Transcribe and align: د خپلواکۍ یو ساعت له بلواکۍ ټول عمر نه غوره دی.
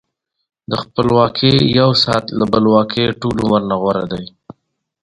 د 0.69 0.71
خپلواکۍ 0.83 1.55
یو 1.79 1.89
ساعت 2.03 2.25
له 2.39 2.45
بلواکۍ 2.51 3.05
ټول 3.21 3.35
عمر 3.43 3.61
نه 3.71 3.75
غوره 3.81 4.05
دی. 4.11 4.23